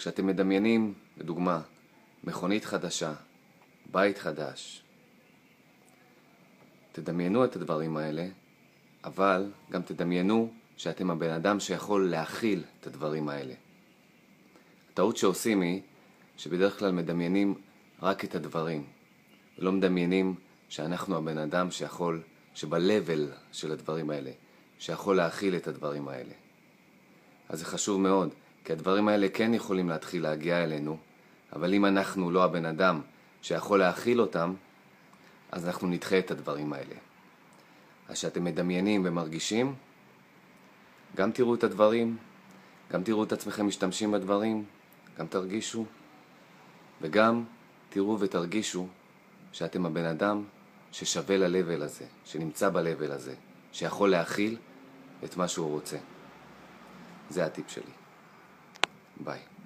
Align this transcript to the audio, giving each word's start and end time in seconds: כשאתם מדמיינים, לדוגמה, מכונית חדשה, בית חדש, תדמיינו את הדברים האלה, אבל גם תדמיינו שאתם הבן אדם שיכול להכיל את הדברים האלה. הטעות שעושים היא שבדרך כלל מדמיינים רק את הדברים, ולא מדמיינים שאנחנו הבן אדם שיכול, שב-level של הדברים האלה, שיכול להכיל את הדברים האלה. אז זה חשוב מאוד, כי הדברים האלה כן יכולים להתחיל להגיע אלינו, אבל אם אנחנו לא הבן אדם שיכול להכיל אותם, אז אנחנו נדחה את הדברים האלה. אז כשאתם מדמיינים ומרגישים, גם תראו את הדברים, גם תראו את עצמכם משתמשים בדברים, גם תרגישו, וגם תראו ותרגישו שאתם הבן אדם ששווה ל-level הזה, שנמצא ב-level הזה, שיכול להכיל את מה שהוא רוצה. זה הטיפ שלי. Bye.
כשאתם 0.00 0.26
מדמיינים, 0.26 0.94
לדוגמה, 1.16 1.60
מכונית 2.24 2.64
חדשה, 2.64 3.12
בית 3.90 4.18
חדש, 4.18 4.82
תדמיינו 6.92 7.44
את 7.44 7.56
הדברים 7.56 7.96
האלה, 7.96 8.26
אבל 9.04 9.50
גם 9.70 9.82
תדמיינו 9.82 10.52
שאתם 10.76 11.10
הבן 11.10 11.30
אדם 11.30 11.60
שיכול 11.60 12.10
להכיל 12.10 12.64
את 12.80 12.86
הדברים 12.86 13.28
האלה. 13.28 13.54
הטעות 14.92 15.16
שעושים 15.16 15.60
היא 15.60 15.80
שבדרך 16.36 16.78
כלל 16.78 16.92
מדמיינים 16.92 17.54
רק 18.02 18.24
את 18.24 18.34
הדברים, 18.34 18.84
ולא 19.58 19.72
מדמיינים 19.72 20.34
שאנחנו 20.68 21.16
הבן 21.16 21.38
אדם 21.38 21.70
שיכול, 21.70 22.22
שב-level 22.54 23.52
של 23.52 23.72
הדברים 23.72 24.10
האלה, 24.10 24.30
שיכול 24.78 25.16
להכיל 25.16 25.56
את 25.56 25.68
הדברים 25.68 26.08
האלה. 26.08 26.32
אז 27.48 27.58
זה 27.58 27.64
חשוב 27.64 28.00
מאוד, 28.00 28.34
כי 28.64 28.72
הדברים 28.72 29.08
האלה 29.08 29.28
כן 29.28 29.54
יכולים 29.54 29.88
להתחיל 29.88 30.22
להגיע 30.22 30.64
אלינו, 30.64 30.96
אבל 31.52 31.74
אם 31.74 31.86
אנחנו 31.86 32.30
לא 32.30 32.44
הבן 32.44 32.64
אדם 32.64 33.00
שיכול 33.42 33.78
להכיל 33.78 34.20
אותם, 34.20 34.54
אז 35.52 35.66
אנחנו 35.66 35.88
נדחה 35.88 36.18
את 36.18 36.30
הדברים 36.30 36.72
האלה. 36.72 36.94
אז 38.08 38.14
כשאתם 38.14 38.44
מדמיינים 38.44 39.02
ומרגישים, 39.04 39.74
גם 41.16 41.32
תראו 41.32 41.54
את 41.54 41.64
הדברים, 41.64 42.16
גם 42.92 43.02
תראו 43.02 43.24
את 43.24 43.32
עצמכם 43.32 43.66
משתמשים 43.66 44.12
בדברים, 44.12 44.64
גם 45.18 45.26
תרגישו, 45.26 45.84
וגם 47.00 47.44
תראו 47.88 48.20
ותרגישו 48.20 48.86
שאתם 49.52 49.86
הבן 49.86 50.04
אדם 50.04 50.44
ששווה 50.92 51.36
ל-level 51.36 51.82
הזה, 51.84 52.04
שנמצא 52.24 52.68
ב-level 52.68 53.12
הזה, 53.12 53.34
שיכול 53.72 54.10
להכיל 54.10 54.56
את 55.24 55.36
מה 55.36 55.48
שהוא 55.48 55.70
רוצה. 55.70 55.96
זה 57.30 57.46
הטיפ 57.46 57.70
שלי. 57.70 57.92
Bye. 59.24 59.59